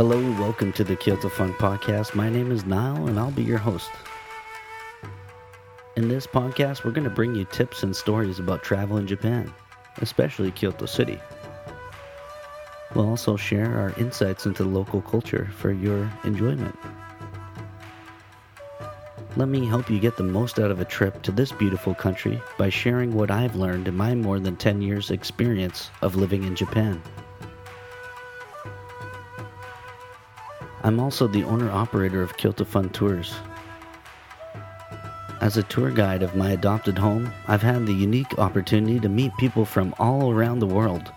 Hello, 0.00 0.18
welcome 0.40 0.72
to 0.72 0.82
the 0.82 0.96
Kyoto 0.96 1.28
Fun 1.28 1.52
Podcast. 1.52 2.14
My 2.14 2.30
name 2.30 2.50
is 2.50 2.64
Niall, 2.64 3.08
and 3.08 3.20
I'll 3.20 3.30
be 3.30 3.42
your 3.42 3.58
host. 3.58 3.90
In 5.94 6.08
this 6.08 6.26
podcast, 6.26 6.84
we're 6.84 6.90
going 6.90 7.04
to 7.04 7.10
bring 7.10 7.34
you 7.34 7.44
tips 7.44 7.82
and 7.82 7.94
stories 7.94 8.38
about 8.38 8.62
travel 8.62 8.96
in 8.96 9.06
Japan, 9.06 9.52
especially 9.98 10.52
Kyoto 10.52 10.86
City. 10.86 11.20
We'll 12.94 13.10
also 13.10 13.36
share 13.36 13.78
our 13.78 13.92
insights 13.98 14.46
into 14.46 14.64
local 14.64 15.02
culture 15.02 15.50
for 15.58 15.70
your 15.70 16.10
enjoyment. 16.24 16.78
Let 19.36 19.48
me 19.48 19.66
help 19.66 19.90
you 19.90 20.00
get 20.00 20.16
the 20.16 20.22
most 20.22 20.58
out 20.58 20.70
of 20.70 20.80
a 20.80 20.86
trip 20.86 21.20
to 21.24 21.30
this 21.30 21.52
beautiful 21.52 21.94
country 21.94 22.40
by 22.56 22.70
sharing 22.70 23.12
what 23.12 23.30
I've 23.30 23.54
learned 23.54 23.86
in 23.86 23.98
my 23.98 24.14
more 24.14 24.40
than 24.40 24.56
10 24.56 24.80
years' 24.80 25.10
experience 25.10 25.90
of 26.00 26.16
living 26.16 26.44
in 26.44 26.56
Japan. 26.56 27.02
I'm 30.82 30.98
also 30.98 31.26
the 31.26 31.44
owner 31.44 31.70
operator 31.70 32.22
of 32.22 32.36
Kyoto 32.36 32.64
Fun 32.64 32.88
Tours. 32.90 33.34
As 35.40 35.56
a 35.56 35.62
tour 35.64 35.90
guide 35.90 36.22
of 36.22 36.36
my 36.36 36.50
adopted 36.50 36.98
home, 36.98 37.32
I've 37.48 37.62
had 37.62 37.86
the 37.86 37.92
unique 37.92 38.38
opportunity 38.38 39.00
to 39.00 39.08
meet 39.08 39.36
people 39.38 39.64
from 39.64 39.94
all 39.98 40.32
around 40.32 40.58
the 40.58 40.66
world 40.66 41.12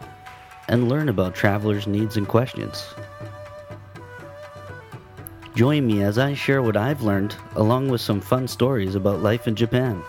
and 0.68 0.90
learn 0.90 1.10
about 1.10 1.36
travelers' 1.36 1.88
needs 1.88 2.18
and 2.18 2.28
questions. 2.28 2.94
Join 5.56 5.86
me 5.86 6.04
as 6.04 6.18
I 6.18 6.34
share 6.34 6.62
what 6.62 6.78
I've 6.78 7.02
learned, 7.02 7.36
along 7.56 7.90
with 7.90 8.02
some 8.02 8.20
fun 8.20 8.48
stories 8.48 8.96
about 8.96 9.22
life 9.22 9.48
in 9.48 9.56
Japan. 9.56 10.02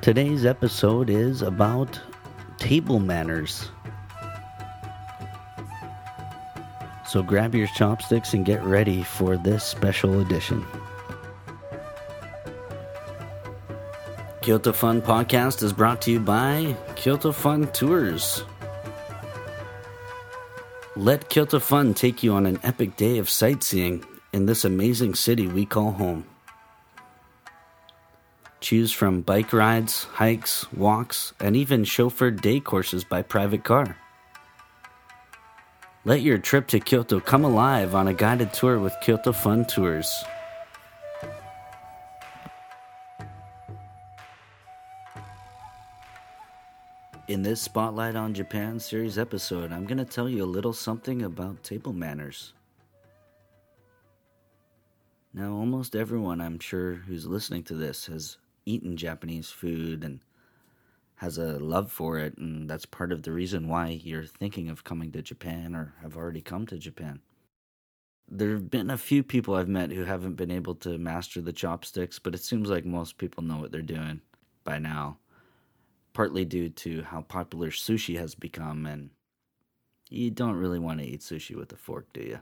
Today's 0.00 0.46
episode 0.46 1.10
is 1.10 1.42
about 1.42 2.00
table 2.58 2.98
manners. 2.98 3.70
So 7.10 7.24
grab 7.24 7.56
your 7.56 7.66
chopsticks 7.66 8.34
and 8.34 8.46
get 8.46 8.62
ready 8.62 9.02
for 9.02 9.36
this 9.36 9.64
special 9.64 10.20
edition. 10.20 10.64
Kyoto 14.42 14.72
Fun 14.72 15.02
Podcast 15.02 15.64
is 15.64 15.72
brought 15.72 16.00
to 16.02 16.12
you 16.12 16.20
by 16.20 16.76
Kyoto 16.94 17.32
Fun 17.32 17.66
Tours. 17.72 18.44
Let 20.94 21.28
Kyoto 21.28 21.58
Fun 21.58 21.94
take 21.94 22.22
you 22.22 22.32
on 22.32 22.46
an 22.46 22.60
epic 22.62 22.96
day 22.96 23.18
of 23.18 23.28
sightseeing 23.28 24.04
in 24.32 24.46
this 24.46 24.64
amazing 24.64 25.16
city 25.16 25.48
we 25.48 25.66
call 25.66 25.90
home. 25.90 26.24
Choose 28.60 28.92
from 28.92 29.22
bike 29.22 29.52
rides, 29.52 30.04
hikes, 30.04 30.72
walks, 30.72 31.32
and 31.40 31.56
even 31.56 31.82
chauffeured 31.82 32.40
day 32.40 32.60
courses 32.60 33.02
by 33.02 33.22
private 33.22 33.64
car. 33.64 33.96
Let 36.06 36.22
your 36.22 36.38
trip 36.38 36.66
to 36.68 36.80
Kyoto 36.80 37.20
come 37.20 37.44
alive 37.44 37.94
on 37.94 38.08
a 38.08 38.14
guided 38.14 38.54
tour 38.54 38.78
with 38.78 38.96
Kyoto 39.02 39.32
Fun 39.32 39.66
Tours. 39.66 40.24
In 47.28 47.42
this 47.42 47.60
Spotlight 47.60 48.16
on 48.16 48.32
Japan 48.32 48.80
series 48.80 49.18
episode, 49.18 49.72
I'm 49.72 49.84
going 49.84 49.98
to 49.98 50.06
tell 50.06 50.26
you 50.26 50.42
a 50.42 50.46
little 50.46 50.72
something 50.72 51.20
about 51.20 51.62
table 51.62 51.92
manners. 51.92 52.54
Now, 55.34 55.52
almost 55.52 55.94
everyone 55.94 56.40
I'm 56.40 56.58
sure 56.58 56.94
who's 56.94 57.26
listening 57.26 57.64
to 57.64 57.74
this 57.74 58.06
has 58.06 58.38
eaten 58.64 58.96
Japanese 58.96 59.50
food 59.50 60.02
and 60.02 60.20
has 61.20 61.36
a 61.36 61.58
love 61.58 61.92
for 61.92 62.18
it, 62.18 62.38
and 62.38 62.68
that's 62.68 62.86
part 62.86 63.12
of 63.12 63.24
the 63.24 63.30
reason 63.30 63.68
why 63.68 63.88
you're 63.88 64.24
thinking 64.24 64.70
of 64.70 64.84
coming 64.84 65.12
to 65.12 65.20
Japan 65.20 65.76
or 65.76 65.92
have 66.00 66.16
already 66.16 66.40
come 66.40 66.64
to 66.66 66.78
Japan. 66.78 67.20
There 68.26 68.52
have 68.52 68.70
been 68.70 68.88
a 68.88 68.96
few 68.96 69.22
people 69.22 69.54
I've 69.54 69.68
met 69.68 69.92
who 69.92 70.04
haven't 70.04 70.36
been 70.36 70.50
able 70.50 70.74
to 70.76 70.96
master 70.96 71.42
the 71.42 71.52
chopsticks, 71.52 72.18
but 72.18 72.34
it 72.34 72.42
seems 72.42 72.70
like 72.70 72.86
most 72.86 73.18
people 73.18 73.44
know 73.44 73.58
what 73.58 73.70
they're 73.70 73.82
doing 73.82 74.22
by 74.64 74.78
now, 74.78 75.18
partly 76.14 76.46
due 76.46 76.70
to 76.70 77.02
how 77.02 77.20
popular 77.20 77.68
sushi 77.70 78.18
has 78.18 78.34
become, 78.34 78.86
and 78.86 79.10
you 80.08 80.30
don't 80.30 80.56
really 80.56 80.78
want 80.78 81.00
to 81.00 81.06
eat 81.06 81.20
sushi 81.20 81.54
with 81.54 81.70
a 81.70 81.76
fork, 81.76 82.06
do 82.14 82.22
you? 82.22 82.38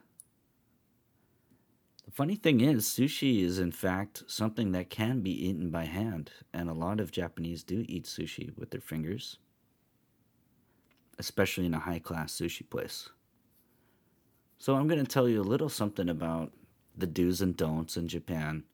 The 2.08 2.14
funny 2.14 2.36
thing 2.36 2.62
is, 2.62 2.86
sushi 2.86 3.42
is 3.42 3.58
in 3.58 3.70
fact 3.70 4.22
something 4.26 4.72
that 4.72 4.88
can 4.88 5.20
be 5.20 5.46
eaten 5.46 5.68
by 5.68 5.84
hand, 5.84 6.30
and 6.54 6.70
a 6.70 6.72
lot 6.72 7.00
of 7.00 7.12
Japanese 7.12 7.62
do 7.62 7.84
eat 7.86 8.06
sushi 8.06 8.56
with 8.56 8.70
their 8.70 8.80
fingers, 8.80 9.36
especially 11.18 11.66
in 11.66 11.74
a 11.74 11.80
high 11.80 11.98
class 11.98 12.32
sushi 12.32 12.68
place. 12.70 13.10
So, 14.56 14.74
I'm 14.74 14.88
going 14.88 15.04
to 15.04 15.12
tell 15.12 15.28
you 15.28 15.42
a 15.42 15.52
little 15.52 15.68
something 15.68 16.08
about 16.08 16.54
the 16.96 17.06
do's 17.06 17.42
and 17.42 17.54
don'ts 17.54 17.98
in 17.98 18.08
Japan, 18.08 18.64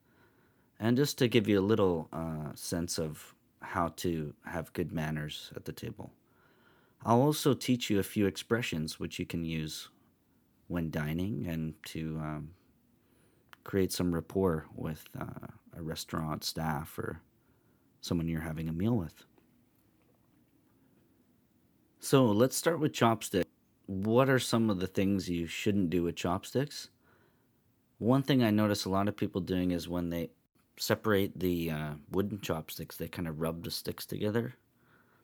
and 0.79 0.95
just 0.95 1.17
to 1.17 1.27
give 1.27 1.45
you 1.45 1.59
a 1.59 1.71
little 1.71 2.07
uh, 2.13 2.55
sense 2.55 2.97
of 2.97 3.35
how 3.61 3.89
to 3.97 4.33
have 4.45 4.71
good 4.71 4.93
manners 4.93 5.51
at 5.57 5.65
the 5.65 5.73
table. 5.73 6.13
I'll 7.03 7.21
also 7.21 7.53
teach 7.53 7.89
you 7.89 7.99
a 7.99 8.03
few 8.03 8.27
expressions 8.27 8.97
which 8.97 9.19
you 9.19 9.25
can 9.25 9.43
use 9.43 9.89
when 10.67 10.89
dining 10.89 11.45
and 11.47 11.73
to 11.87 12.17
um, 12.23 12.51
create 13.65 13.91
some 13.91 14.13
rapport 14.13 14.67
with 14.73 15.03
uh, 15.19 15.47
a 15.75 15.81
restaurant 15.81 16.45
staff 16.45 16.97
or 16.97 17.19
someone 17.99 18.29
you're 18.29 18.39
having 18.39 18.69
a 18.69 18.73
meal 18.73 18.95
with. 18.95 19.25
So 21.99 22.25
let's 22.25 22.55
start 22.55 22.79
with 22.79 22.93
chopsticks. 22.93 23.49
What 23.87 24.29
are 24.29 24.39
some 24.39 24.69
of 24.69 24.79
the 24.79 24.87
things 24.87 25.29
you 25.29 25.47
shouldn't 25.47 25.89
do 25.89 26.03
with 26.03 26.15
chopsticks? 26.15 26.89
One 27.97 28.21
thing 28.21 28.43
I 28.43 28.51
notice 28.51 28.85
a 28.85 28.89
lot 28.89 29.07
of 29.07 29.17
people 29.17 29.41
doing 29.41 29.71
is 29.71 29.89
when 29.89 30.09
they 30.09 30.29
separate 30.77 31.39
the 31.39 31.71
uh, 31.71 31.93
wooden 32.11 32.39
chopsticks, 32.41 32.97
they 32.97 33.07
kind 33.07 33.27
of 33.27 33.41
rub 33.41 33.63
the 33.63 33.71
sticks 33.71 34.05
together. 34.05 34.53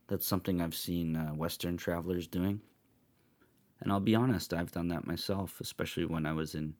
That's 0.07 0.25
something 0.25 0.61
I've 0.61 0.75
seen 0.75 1.15
uh, 1.15 1.29
Western 1.29 1.77
travelers 1.77 2.27
doing. 2.27 2.61
And 3.79 3.91
I'll 3.91 3.99
be 3.99 4.15
honest, 4.15 4.53
I've 4.53 4.71
done 4.71 4.87
that 4.89 5.05
myself, 5.05 5.59
especially 5.61 6.05
when 6.05 6.25
I 6.25 6.33
was 6.33 6.55
in 6.55 6.73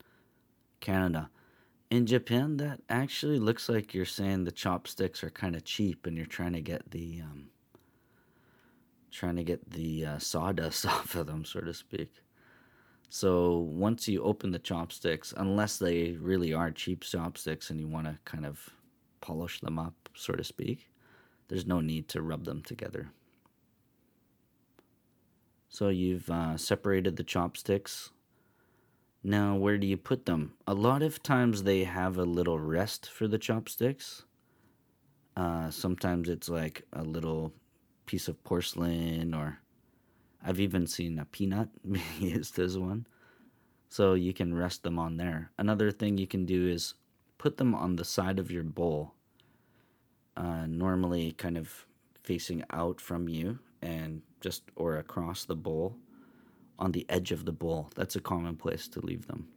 Canada 0.79 1.29
in 1.91 2.05
Japan, 2.05 2.55
that 2.57 2.79
actually 2.89 3.37
looks 3.37 3.67
like 3.67 3.93
you're 3.93 4.05
saying 4.05 4.45
the 4.45 4.51
chopsticks 4.51 5.23
are 5.25 5.29
kind 5.29 5.57
of 5.57 5.65
cheap, 5.65 6.07
and 6.07 6.15
you're 6.15 6.25
trying 6.25 6.53
to 6.53 6.61
get 6.61 6.89
the 6.89 7.21
um, 7.21 7.47
trying 9.11 9.35
to 9.35 9.43
get 9.43 9.69
the 9.69 10.05
uh, 10.05 10.17
sawdust 10.17 10.85
off 10.87 11.15
of 11.15 11.27
them, 11.27 11.43
so 11.43 11.59
to 11.59 11.73
speak. 11.73 12.23
So 13.09 13.57
once 13.57 14.07
you 14.07 14.23
open 14.23 14.51
the 14.51 14.59
chopsticks, 14.59 15.33
unless 15.35 15.77
they 15.77 16.11
really 16.13 16.53
are 16.53 16.71
cheap 16.71 17.01
chopsticks 17.01 17.69
and 17.69 17.77
you 17.77 17.87
want 17.87 18.07
to 18.07 18.17
kind 18.23 18.45
of 18.45 18.69
polish 19.19 19.59
them 19.59 19.77
up, 19.77 19.93
so 20.15 20.31
to 20.31 20.45
speak, 20.45 20.89
there's 21.49 21.67
no 21.67 21.81
need 21.81 22.07
to 22.07 22.21
rub 22.21 22.45
them 22.45 22.61
together. 22.63 23.11
So 25.67 25.89
you've 25.89 26.29
uh, 26.29 26.55
separated 26.55 27.17
the 27.17 27.23
chopsticks 27.25 28.11
now, 29.23 29.55
where 29.55 29.77
do 29.77 29.85
you 29.85 29.97
put 29.97 30.25
them? 30.25 30.53
A 30.65 30.73
lot 30.73 31.03
of 31.03 31.21
times 31.21 31.63
they 31.63 31.83
have 31.83 32.17
a 32.17 32.23
little 32.23 32.59
rest 32.59 33.07
for 33.07 33.27
the 33.27 33.37
chopsticks. 33.37 34.23
Uh, 35.37 35.69
sometimes 35.69 36.27
it's 36.27 36.49
like 36.49 36.85
a 36.93 37.03
little 37.03 37.53
piece 38.07 38.27
of 38.27 38.43
porcelain, 38.43 39.35
or 39.35 39.59
I've 40.43 40.59
even 40.59 40.87
seen 40.87 41.19
a 41.19 41.25
peanut 41.25 41.69
used 42.19 42.57
as 42.57 42.79
one. 42.79 43.05
So 43.89 44.15
you 44.15 44.33
can 44.33 44.55
rest 44.55 44.81
them 44.81 44.97
on 44.97 45.17
there. 45.17 45.51
Another 45.59 45.91
thing 45.91 46.17
you 46.17 46.27
can 46.27 46.45
do 46.45 46.67
is 46.67 46.95
put 47.37 47.57
them 47.57 47.75
on 47.75 47.97
the 47.97 48.05
side 48.05 48.39
of 48.39 48.49
your 48.49 48.63
bowl, 48.63 49.13
uh, 50.35 50.65
normally 50.65 51.33
kind 51.33 51.57
of 51.57 51.85
facing 52.23 52.63
out 52.71 52.99
from 52.99 53.29
you 53.29 53.59
and 53.83 54.21
just 54.39 54.63
or 54.75 54.97
across 54.97 55.45
the 55.45 55.55
bowl 55.55 55.95
on 56.81 56.91
the 56.91 57.05
edge 57.07 57.31
of 57.31 57.45
the 57.45 57.51
bowl. 57.51 57.91
That's 57.95 58.15
a 58.15 58.19
common 58.19 58.57
place 58.57 58.87
to 58.89 58.99
leave 58.99 59.27
them. 59.27 59.47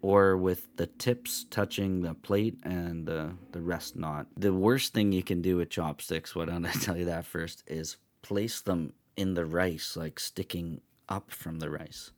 Or 0.00 0.36
with 0.36 0.68
the 0.76 0.86
tips 0.86 1.44
touching 1.50 2.00
the 2.02 2.14
plate 2.14 2.58
and 2.62 3.06
the, 3.06 3.32
the 3.52 3.60
rest 3.60 3.96
not. 3.96 4.26
The 4.36 4.54
worst 4.54 4.94
thing 4.94 5.12
you 5.12 5.22
can 5.22 5.42
do 5.42 5.58
with 5.58 5.68
chopsticks, 5.68 6.34
I'm 6.34 6.46
going 6.46 6.62
to 6.72 6.80
tell 6.80 6.96
you 6.96 7.04
that 7.04 7.26
first, 7.26 7.62
is 7.66 7.98
place 8.22 8.60
them 8.60 8.94
in 9.16 9.34
the 9.34 9.44
rice, 9.44 9.96
like 9.96 10.18
sticking 10.18 10.80
up 11.08 11.30
from 11.30 11.58
the 11.58 11.68
rice. 11.68 12.12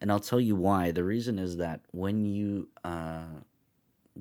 And 0.00 0.12
I'll 0.12 0.20
tell 0.20 0.40
you 0.40 0.54
why. 0.54 0.92
The 0.92 1.04
reason 1.04 1.38
is 1.38 1.56
that 1.56 1.80
when 1.90 2.24
you 2.24 2.68
uh, 2.84 3.42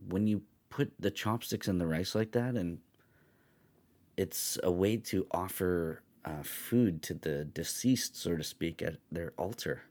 when 0.08 0.28
you 0.28 0.42
put 0.70 0.92
the 1.00 1.12
chopsticks 1.12 1.68
in 1.68 1.78
the 1.78 1.88
rice 1.88 2.16
like 2.16 2.32
that, 2.34 2.56
and 2.56 2.80
it's 4.18 4.58
a 4.62 4.72
way 4.72 4.98
to 4.98 5.26
offer 5.32 6.02
uh, 6.26 6.44
food 6.44 7.02
to 7.04 7.14
the 7.14 7.46
deceased, 7.46 8.16
so 8.16 8.36
to 8.36 8.44
speak, 8.44 8.82
at 8.82 8.98
their 9.12 9.34
altar. 9.38 9.84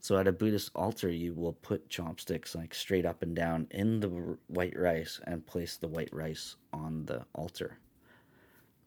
So 0.00 0.18
at 0.18 0.28
a 0.28 0.32
Buddhist 0.32 0.70
altar, 0.74 1.08
you 1.08 1.32
will 1.32 1.54
put 1.54 1.88
chopsticks 1.88 2.54
like 2.54 2.74
straight 2.74 3.06
up 3.06 3.22
and 3.22 3.34
down 3.34 3.66
in 3.70 4.00
the 4.00 4.36
white 4.48 4.78
rice 4.78 5.18
and 5.26 5.46
place 5.46 5.76
the 5.76 5.88
white 5.88 6.12
rice 6.12 6.56
on 6.72 7.06
the 7.06 7.24
altar. 7.34 7.78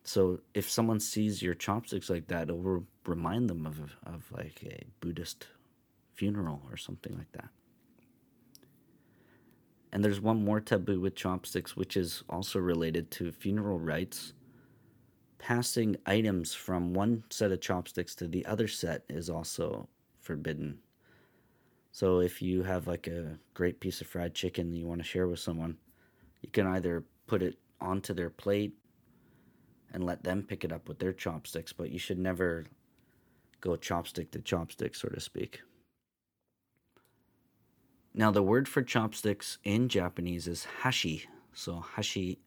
So 0.04 0.40
if 0.54 0.70
someone 0.70 1.00
sees 1.00 1.42
your 1.42 1.54
chopsticks 1.54 2.08
like 2.08 2.28
that, 2.28 2.48
it 2.48 2.56
will 2.56 2.86
remind 3.04 3.50
them 3.50 3.66
of 3.66 3.96
of 4.06 4.30
like 4.30 4.62
a 4.64 4.84
Buddhist 5.00 5.48
funeral 6.14 6.62
or 6.70 6.76
something 6.76 7.16
like 7.18 7.32
that. 7.32 7.48
And 9.92 10.04
there's 10.04 10.20
one 10.20 10.44
more 10.44 10.60
taboo 10.60 11.00
with 11.00 11.14
chopsticks, 11.14 11.76
which 11.76 11.96
is 11.96 12.22
also 12.28 12.58
related 12.58 13.10
to 13.12 13.32
funeral 13.32 13.78
rites. 13.78 14.34
Passing 15.38 15.96
items 16.04 16.52
from 16.52 16.92
one 16.92 17.24
set 17.30 17.52
of 17.52 17.60
chopsticks 17.60 18.14
to 18.16 18.28
the 18.28 18.44
other 18.46 18.68
set 18.68 19.04
is 19.08 19.30
also 19.30 19.88
forbidden. 20.20 20.78
So 21.92 22.20
if 22.20 22.42
you 22.42 22.62
have 22.64 22.86
like 22.86 23.06
a 23.06 23.38
great 23.54 23.80
piece 23.80 24.00
of 24.00 24.06
fried 24.06 24.34
chicken 24.34 24.70
that 24.70 24.78
you 24.78 24.86
want 24.86 25.00
to 25.00 25.06
share 25.06 25.26
with 25.26 25.38
someone, 25.38 25.78
you 26.42 26.50
can 26.50 26.66
either 26.66 27.04
put 27.26 27.42
it 27.42 27.58
onto 27.80 28.12
their 28.12 28.30
plate 28.30 28.74
and 29.92 30.04
let 30.04 30.22
them 30.22 30.42
pick 30.42 30.64
it 30.64 30.72
up 30.72 30.88
with 30.88 30.98
their 30.98 31.12
chopsticks, 31.12 31.72
but 31.72 31.90
you 31.90 31.98
should 31.98 32.18
never 32.18 32.66
go 33.60 33.70
chopstick 33.70 34.30
to 34.32 34.38
chopstick, 34.40 34.94
so 34.94 35.08
to 35.08 35.20
speak. 35.20 35.60
Now, 38.14 38.30
the 38.30 38.42
word 38.42 38.68
for 38.68 38.82
chopsticks 38.82 39.58
in 39.64 39.88
Japanese 39.88 40.48
is 40.48 40.66
hashi. 40.82 41.26
So, 41.52 41.84
hashi, 41.94 42.38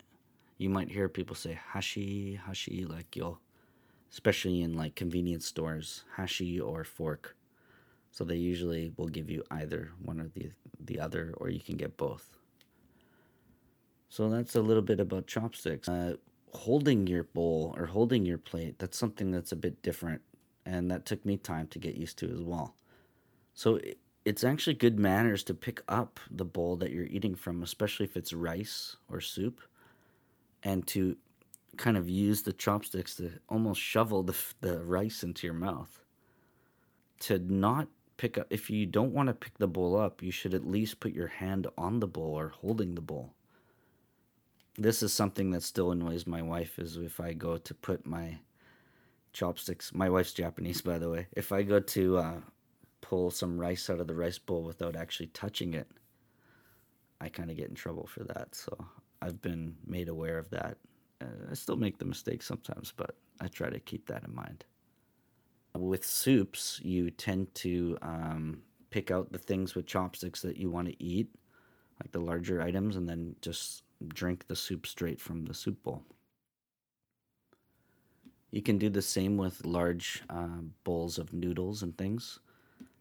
you 0.61 0.69
might 0.69 0.91
hear 0.91 1.09
people 1.09 1.35
say 1.35 1.59
hashi, 1.73 2.39
hashi, 2.45 2.85
like 2.85 3.15
you'll, 3.15 3.39
especially 4.11 4.61
in 4.61 4.73
like 4.73 4.93
convenience 4.95 5.47
stores, 5.47 6.03
hashi 6.17 6.59
or 6.59 6.83
fork. 6.83 7.35
So, 8.11 8.25
they 8.25 8.35
usually 8.35 8.91
will 8.97 9.07
give 9.07 9.29
you 9.29 9.41
either 9.49 9.91
one 10.03 10.19
or 10.19 10.27
the, 10.27 10.51
the 10.79 10.99
other, 10.99 11.33
or 11.37 11.49
you 11.49 11.61
can 11.61 11.77
get 11.77 11.95
both. 11.95 12.37
So, 14.09 14.29
that's 14.29 14.55
a 14.55 14.61
little 14.61 14.83
bit 14.83 14.99
about 14.99 15.27
chopsticks. 15.27 15.87
Uh, 15.87 16.17
holding 16.53 17.07
your 17.07 17.23
bowl 17.23 17.73
or 17.77 17.85
holding 17.85 18.25
your 18.25 18.37
plate, 18.37 18.77
that's 18.79 18.97
something 18.97 19.31
that's 19.31 19.53
a 19.53 19.55
bit 19.55 19.81
different. 19.81 20.21
And 20.65 20.91
that 20.91 21.05
took 21.05 21.25
me 21.25 21.37
time 21.37 21.67
to 21.67 21.79
get 21.79 21.95
used 21.95 22.17
to 22.19 22.31
as 22.31 22.41
well. 22.41 22.75
So, 23.53 23.79
it's 24.25 24.43
actually 24.43 24.75
good 24.75 24.99
manners 24.99 25.43
to 25.45 25.53
pick 25.53 25.81
up 25.87 26.19
the 26.29 26.45
bowl 26.45 26.75
that 26.75 26.91
you're 26.91 27.05
eating 27.05 27.33
from, 27.33 27.63
especially 27.63 28.05
if 28.05 28.17
it's 28.17 28.33
rice 28.33 28.97
or 29.09 29.21
soup, 29.21 29.61
and 30.63 30.85
to 30.87 31.17
kind 31.77 31.97
of 31.97 32.09
use 32.09 32.41
the 32.41 32.53
chopsticks 32.53 33.15
to 33.15 33.31
almost 33.49 33.81
shovel 33.81 34.23
the, 34.23 34.35
the 34.61 34.79
rice 34.83 35.23
into 35.23 35.47
your 35.47 35.53
mouth. 35.53 36.01
To 37.21 37.39
not 37.39 37.87
pick 38.17 38.37
up, 38.37 38.47
if 38.49 38.69
you 38.69 38.85
don't 38.85 39.13
want 39.13 39.27
to 39.27 39.33
pick 39.33 39.57
the 39.57 39.67
bowl 39.67 39.97
up, 39.97 40.21
you 40.21 40.31
should 40.31 40.53
at 40.53 40.67
least 40.67 40.99
put 40.99 41.13
your 41.13 41.27
hand 41.27 41.67
on 41.77 41.99
the 41.99 42.07
bowl 42.07 42.33
or 42.33 42.49
holding 42.49 42.95
the 42.95 43.01
bowl. 43.01 43.33
This 44.77 45.03
is 45.03 45.13
something 45.13 45.51
that 45.51 45.63
still 45.63 45.91
annoys 45.91 46.25
my 46.25 46.41
wife 46.41 46.79
is 46.79 46.97
if 46.97 47.19
I 47.19 47.33
go 47.33 47.57
to 47.57 47.73
put 47.73 48.05
my 48.05 48.39
chopsticks, 49.33 49.93
my 49.93 50.09
wife's 50.09 50.33
Japanese, 50.33 50.81
by 50.81 50.97
the 50.97 51.09
way, 51.09 51.27
if 51.33 51.51
I 51.51 51.63
go 51.63 51.79
to 51.79 52.17
uh, 52.17 52.35
pull 53.01 53.31
some 53.31 53.59
rice 53.59 53.89
out 53.89 53.99
of 53.99 54.07
the 54.07 54.15
rice 54.15 54.37
bowl 54.37 54.63
without 54.63 54.95
actually 54.95 55.27
touching 55.27 55.73
it, 55.73 55.87
I 57.19 57.29
kind 57.29 57.51
of 57.51 57.57
get 57.57 57.69
in 57.69 57.75
trouble 57.75 58.07
for 58.07 58.23
that. 58.23 58.55
So 58.55 58.85
I've 59.21 59.41
been 59.41 59.75
made 59.85 60.09
aware 60.09 60.37
of 60.37 60.49
that. 60.49 60.77
Uh, 61.21 61.51
I 61.51 61.53
still 61.53 61.75
make 61.75 61.97
the 61.97 62.05
mistake 62.05 62.41
sometimes, 62.41 62.93
but 62.95 63.15
I 63.39 63.47
try 63.47 63.69
to 63.69 63.79
keep 63.79 64.07
that 64.07 64.23
in 64.23 64.33
mind. 64.33 64.65
With 65.77 66.05
soups, 66.05 66.79
you 66.83 67.11
tend 67.11 67.53
to 67.55 67.97
um, 68.01 68.61
pick 68.89 69.11
out 69.11 69.31
the 69.31 69.39
things 69.39 69.75
with 69.75 69.85
chopsticks 69.85 70.41
that 70.41 70.57
you 70.57 70.69
want 70.69 70.87
to 70.87 71.03
eat, 71.03 71.29
like 72.01 72.11
the 72.11 72.19
larger 72.19 72.61
items, 72.61 72.95
and 72.95 73.07
then 73.07 73.35
just 73.41 73.83
drink 74.07 74.47
the 74.47 74.55
soup 74.55 74.85
straight 74.87 75.21
from 75.21 75.45
the 75.45 75.53
soup 75.53 75.81
bowl. 75.83 76.03
You 78.51 78.61
can 78.61 78.77
do 78.77 78.89
the 78.89 79.01
same 79.01 79.37
with 79.37 79.65
large 79.65 80.23
uh, 80.29 80.61
bowls 80.83 81.17
of 81.17 81.31
noodles 81.31 81.83
and 81.83 81.97
things. 81.97 82.39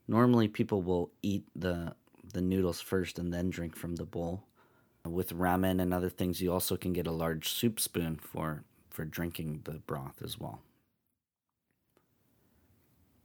Normally, 0.06 0.46
people 0.46 0.82
will 0.82 1.10
eat 1.22 1.44
the 1.56 1.94
the 2.32 2.40
noodles 2.40 2.80
first 2.80 3.18
and 3.18 3.32
then 3.32 3.50
drink 3.50 3.74
from 3.74 3.96
the 3.96 4.04
bowl. 4.04 4.44
With 5.04 5.32
ramen 5.36 5.80
and 5.80 5.94
other 5.94 6.10
things, 6.10 6.40
you 6.40 6.52
also 6.52 6.76
can 6.76 6.92
get 6.92 7.06
a 7.06 7.12
large 7.12 7.48
soup 7.48 7.80
spoon 7.80 8.16
for 8.16 8.64
for 8.90 9.04
drinking 9.04 9.62
the 9.64 9.78
broth 9.78 10.22
as 10.22 10.38
well. 10.38 10.60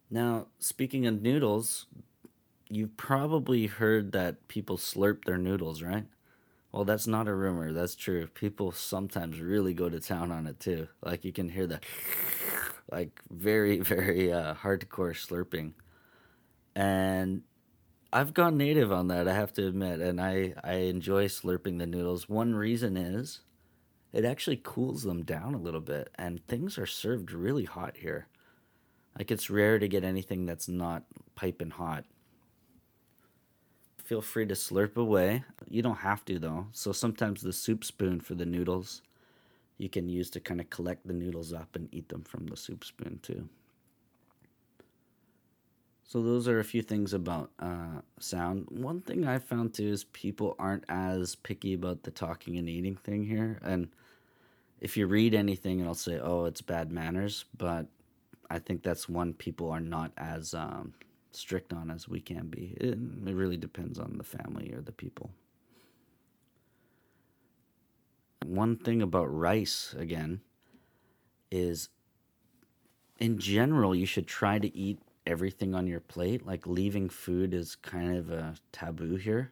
Now, 0.10 0.48
speaking 0.60 1.06
of 1.06 1.22
noodles, 1.22 1.88
you've 2.70 2.96
probably 2.98 3.68
heard 3.68 4.12
that 4.14 4.48
people 4.48 4.78
slurp 4.78 5.26
their 5.26 5.38
noodles, 5.38 5.82
right? 5.82 6.06
Well, 6.72 6.86
that's 6.86 7.08
not 7.08 7.28
a 7.28 7.34
rumor. 7.34 7.72
That's 7.72 7.96
true. 7.96 8.28
People 8.28 8.72
sometimes 8.72 9.40
really 9.40 9.74
go 9.74 9.90
to 9.90 10.00
town 10.00 10.32
on 10.32 10.48
it 10.48 10.60
too. 10.60 10.88
Like 11.04 11.26
you 11.26 11.32
can 11.34 11.50
hear 11.50 11.68
the 11.68 11.80
like 12.92 13.22
very 13.30 13.80
very 13.80 14.32
uh, 14.32 14.54
hardcore 14.56 15.14
slurping 15.16 15.74
and 16.76 17.42
I've 18.16 18.34
gone 18.34 18.56
native 18.56 18.94
on 18.94 19.10
that. 19.10 19.28
I 19.28 19.34
have 19.34 19.52
to 19.56 19.68
admit, 19.68 20.00
and 20.00 20.22
I 20.22 20.54
I 20.64 20.76
enjoy 20.76 21.26
slurping 21.26 21.80
the 21.80 21.86
noodles. 21.86 22.30
One 22.30 22.56
reason 22.56 22.96
is 22.96 23.42
it 24.14 24.24
actually 24.24 24.62
cools 24.64 25.04
them 25.04 25.24
down 25.24 25.54
a 25.54 25.62
little 25.62 25.82
bit, 25.82 26.10
and 26.16 26.40
things 26.48 26.78
are 26.78 26.86
served 26.86 27.34
really 27.34 27.66
hot 27.66 27.98
here. 27.98 28.28
Like 29.18 29.32
it's 29.32 29.50
rare 29.50 29.80
to 29.80 29.90
get 29.90 30.06
anything 30.06 30.46
that's 30.46 30.70
not 30.70 31.04
piping 31.36 31.72
hot. 31.72 32.06
Feel 33.98 34.22
free 34.22 34.46
to 34.46 34.54
slurp 34.54 34.96
away. 34.96 35.44
You 35.68 35.82
don't 35.82 35.98
have 35.98 36.24
to 36.26 36.40
though. 36.40 36.68
So 36.72 36.94
sometimes 36.94 37.42
the 37.42 37.52
soup 37.52 37.84
spoon 37.84 38.22
for 38.22 38.34
the 38.36 38.46
noodles 38.46 39.02
you 39.78 39.90
can 39.90 40.08
use 40.08 40.30
to 40.30 40.40
kind 40.40 40.62
of 40.62 40.70
collect 40.70 41.06
the 41.06 41.14
noodles 41.14 41.52
up 41.52 41.76
and 41.76 41.90
eat 41.92 42.08
them 42.08 42.24
from 42.24 42.48
the 42.48 42.56
soup 42.56 42.86
spoon 42.86 43.20
too. 43.22 43.50
So 46.08 46.22
those 46.22 46.48
are 46.48 46.60
a 46.60 46.64
few 46.64 46.84
things 46.84 47.14
about 47.14 47.50
uh, 47.60 48.02
sound. 48.20 48.68
One 48.70 49.02
thing 49.02 49.26
I 49.26 49.40
found 49.40 49.74
too 49.74 49.88
is 49.88 50.04
people 50.04 50.56
aren't 50.60 50.86
as 50.88 51.36
picky 51.36 51.74
about 51.74 52.04
the 52.04 52.12
talking 52.12 52.58
and 52.58 52.70
eating 52.70 52.96
thing 52.96 53.26
here. 53.26 53.60
And 53.64 53.90
if 54.80 54.96
you 54.96 55.08
read 55.08 55.34
anything, 55.34 55.80
it'll 55.80 55.96
say, 55.96 56.20
"Oh, 56.20 56.46
it's 56.46 56.62
bad 56.62 56.92
manners," 56.92 57.46
but 57.58 57.88
I 58.52 58.60
think 58.60 58.84
that's 58.84 59.10
one 59.10 59.34
people 59.34 59.72
are 59.72 59.80
not 59.80 60.12
as 60.16 60.54
um, 60.54 60.94
strict 61.32 61.74
on 61.74 61.90
as 61.90 62.08
we 62.08 62.20
can 62.20 62.48
be. 62.48 62.78
It, 62.80 63.00
it 63.28 63.36
really 63.36 63.58
depends 63.58 63.98
on 63.98 64.18
the 64.18 64.24
family 64.24 64.72
or 64.74 64.82
the 64.82 64.92
people. 64.92 65.32
One 68.46 68.76
thing 68.76 69.02
about 69.02 69.26
rice 69.26 69.96
again 69.98 70.42
is 71.50 71.90
in 73.18 73.40
general 73.40 73.96
you 73.96 74.06
should 74.06 74.28
try 74.28 74.60
to 74.60 74.78
eat 74.78 75.00
everything 75.26 75.74
on 75.74 75.88
your 75.88 76.00
plate. 76.00 76.46
Like 76.46 76.68
leaving 76.68 77.10
food 77.10 77.54
is 77.54 77.76
kind 77.76 78.18
of 78.18 78.32
a 78.32 78.56
taboo 78.72 79.16
here. 79.16 79.52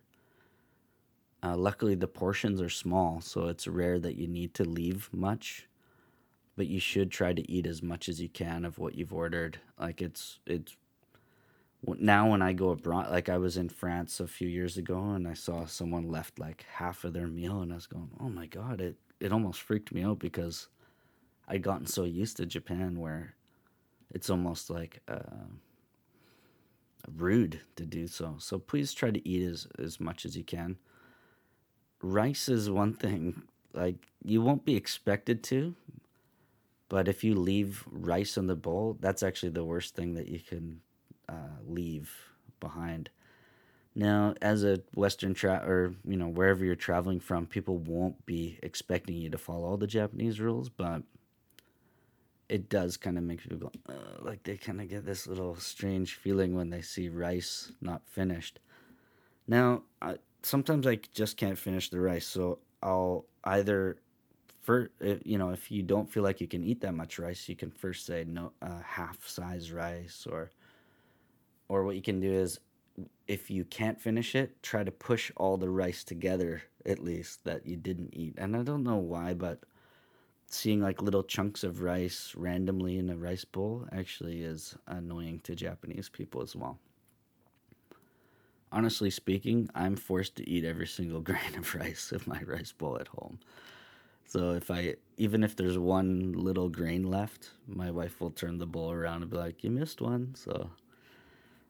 Uh, 1.42 1.58
luckily, 1.58 1.96
the 1.96 2.08
portions 2.08 2.62
are 2.62 2.70
small, 2.70 3.20
so 3.20 3.48
it's 3.48 3.68
rare 3.68 4.00
that 4.00 4.16
you 4.16 4.28
need 4.28 4.54
to 4.54 4.64
leave 4.64 5.10
much. 5.12 5.68
But 6.56 6.68
you 6.68 6.80
should 6.80 7.12
try 7.12 7.34
to 7.34 7.52
eat 7.52 7.66
as 7.66 7.82
much 7.82 8.08
as 8.08 8.22
you 8.22 8.30
can 8.30 8.64
of 8.64 8.78
what 8.78 8.96
you've 8.96 9.14
ordered. 9.14 9.60
Like 9.78 10.02
it's 10.02 10.40
it's 10.46 10.78
now 11.86 12.30
when 12.30 12.42
I 12.42 12.54
go 12.54 12.70
abroad, 12.70 13.10
like 13.12 13.28
I 13.28 13.38
was 13.38 13.58
in 13.58 13.70
France 13.70 14.20
a 14.20 14.28
few 14.28 14.48
years 14.48 14.78
ago, 14.78 15.00
and 15.12 15.28
I 15.28 15.34
saw 15.34 15.66
someone 15.66 16.10
left 16.10 16.40
like 16.40 16.66
half 16.76 17.04
of 17.04 17.14
their 17.14 17.28
meal, 17.28 17.62
and 17.62 17.72
I 17.72 17.76
was 17.76 17.88
going, 17.88 18.12
"Oh 18.20 18.30
my 18.30 18.46
god!" 18.46 18.80
It 18.80 18.98
it 19.20 19.34
almost 19.34 19.62
freaked 19.62 19.94
me 19.94 20.04
out 20.04 20.20
because 20.20 20.68
I'd 21.48 21.62
gotten 21.64 21.88
so 21.88 22.04
used 22.04 22.38
to 22.38 22.46
Japan 22.46 23.00
where 23.00 23.36
it's 24.14 24.30
almost 24.30 24.70
like 24.70 25.02
uh, 25.08 25.20
rude 27.18 27.60
to 27.76 27.86
do 27.86 28.08
so. 28.08 28.36
So 28.40 28.60
please 28.60 28.94
try 28.94 29.12
to 29.12 29.28
eat 29.28 29.48
as, 29.48 29.68
as 29.80 30.00
much 30.00 30.26
as 30.26 30.38
you 30.38 30.44
can. 30.44 30.78
Rice 32.02 32.50
is 32.50 32.70
one 32.70 32.94
thing, 32.94 33.44
like, 33.74 34.08
you 34.24 34.42
won't 34.42 34.66
be 34.66 34.76
expected 34.76 35.44
to, 35.44 35.76
but 36.90 37.08
if 37.08 37.24
you 37.24 37.36
leave 37.36 37.84
rice 37.90 38.38
in 38.38 38.48
the 38.48 38.56
bowl, 38.56 38.98
that's 39.00 39.24
actually 39.24 39.50
the 39.50 39.64
worst 39.64 39.96
thing 39.96 40.14
that 40.16 40.28
you 40.28 40.40
can 40.40 40.82
uh, 41.30 41.58
leave 41.66 42.14
behind. 42.60 43.10
Now, 43.96 44.34
as 44.42 44.64
a 44.64 44.82
Western 44.96 45.34
tra- 45.34 45.64
or 45.66 45.94
you 46.04 46.18
know 46.18 46.28
wherever 46.28 46.66
you're 46.66 46.76
traveling 46.76 47.20
from, 47.20 47.46
people 47.46 47.78
won't 47.78 48.26
be 48.26 48.60
expecting 48.64 49.16
you 49.16 49.30
to 49.30 49.38
follow 49.38 49.68
all 49.68 49.78
the 49.78 49.88
Japanese 49.88 50.40
rules, 50.40 50.70
but 50.70 51.04
it 52.54 52.70
does 52.70 52.98
kind 52.98 53.18
of 53.18 53.24
make 53.24 53.42
people 53.42 53.72
uh, 53.90 53.94
like 54.22 54.44
they 54.44 54.56
kind 54.56 54.80
of 54.80 54.88
get 54.88 55.04
this 55.04 55.26
little 55.26 55.56
strange 55.56 56.14
feeling 56.14 56.56
when 56.56 56.70
they 56.70 56.84
see 56.84 57.10
rice 57.10 57.72
not 57.82 58.04
finished. 58.06 58.60
Now, 59.48 59.82
I, 60.00 60.18
sometimes 60.44 60.86
I 60.86 61.00
just 61.16 61.36
can't 61.36 61.58
finish 61.58 61.90
the 61.90 62.00
rice, 62.00 62.28
so 62.28 62.60
I'll 62.84 63.26
either, 63.44 63.98
for 64.62 64.92
you 65.26 65.40
know, 65.40 65.50
if 65.50 65.72
you 65.72 65.82
don't 65.82 66.08
feel 66.08 66.22
like 66.22 66.40
you 66.42 66.48
can 66.48 66.64
eat 66.64 66.80
that 66.82 66.94
much 66.94 67.18
rice, 67.18 67.50
you 67.50 67.56
can 67.56 67.72
first 67.72 68.06
say 68.06 68.24
no, 68.24 68.52
uh, 68.62 68.84
half 68.86 69.28
size 69.28 69.72
rice, 69.72 70.28
or, 70.30 70.52
or 71.70 71.84
what 71.84 71.96
you 71.96 72.04
can 72.04 72.20
do 72.20 72.32
is, 72.32 72.60
if 73.28 73.50
you 73.50 73.66
can't 73.66 74.00
finish 74.00 74.36
it, 74.36 74.62
try 74.62 74.84
to 74.84 74.92
push 74.92 75.32
all 75.38 75.58
the 75.58 75.70
rice 75.70 76.04
together 76.04 76.62
at 76.86 77.00
least 77.00 77.46
that 77.46 77.66
you 77.66 77.78
didn't 77.78 78.14
eat. 78.14 78.36
And 78.38 78.56
I 78.56 78.62
don't 78.62 78.84
know 78.84 78.98
why, 78.98 79.34
but 79.34 79.64
seeing 80.54 80.82
like 80.82 81.02
little 81.02 81.24
chunks 81.24 81.64
of 81.64 81.82
rice 81.82 82.34
randomly 82.36 82.98
in 82.98 83.10
a 83.10 83.16
rice 83.16 83.46
bowl 83.46 83.88
actually 83.92 84.44
is 84.44 84.76
annoying 84.88 85.40
to 85.44 85.56
Japanese 85.56 86.10
people 86.10 86.42
as 86.42 86.56
well. 86.56 86.78
Honestly 88.72 89.10
speaking, 89.10 89.70
I'm 89.76 89.96
forced 89.96 90.36
to 90.38 90.50
eat 90.50 90.66
every 90.66 90.88
single 90.88 91.22
grain 91.30 91.56
of 91.58 91.74
rice 91.76 92.12
in 92.12 92.22
my 92.26 92.42
rice 92.44 92.72
bowl 92.72 92.98
at 93.00 93.08
home. 93.08 93.40
So 94.26 94.54
if 94.54 94.72
I 94.72 94.96
even 95.18 95.44
if 95.44 95.56
there's 95.56 95.78
one 95.78 96.34
little 96.34 96.70
grain 96.70 97.04
left, 97.04 97.52
my 97.68 97.92
wife 97.92 98.20
will 98.20 98.32
turn 98.32 98.58
the 98.58 98.66
bowl 98.66 98.92
around 98.92 99.22
and 99.22 99.30
be 99.30 99.38
like, 99.38 99.64
"You 99.64 99.70
missed 99.70 100.02
one." 100.02 100.34
So 100.36 100.72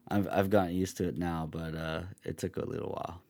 I've 0.07 0.27
I've 0.31 0.49
gotten 0.49 0.75
used 0.75 0.95
to 0.97 1.07
it 1.07 1.17
now, 1.17 1.47
but 1.49 1.75
uh, 1.75 2.03
it 2.23 2.37
took 2.37 2.55
a 2.55 2.65
little 2.65 2.91
while. 2.91 3.21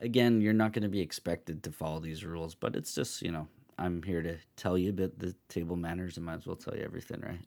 Again, 0.00 0.42
you're 0.42 0.52
not 0.52 0.72
going 0.72 0.82
to 0.82 0.88
be 0.90 1.00
expected 1.00 1.62
to 1.62 1.72
follow 1.72 2.00
these 2.00 2.24
rules, 2.24 2.54
but 2.54 2.76
it's 2.76 2.94
just 2.94 3.22
you 3.22 3.32
know 3.32 3.48
I'm 3.78 4.02
here 4.02 4.22
to 4.22 4.36
tell 4.56 4.78
you 4.78 4.90
about 4.90 5.18
the 5.18 5.34
table 5.48 5.76
manners. 5.76 6.18
I 6.18 6.20
might 6.20 6.34
as 6.34 6.46
well 6.46 6.56
tell 6.56 6.76
you 6.76 6.82
everything, 6.82 7.20
right? 7.20 7.40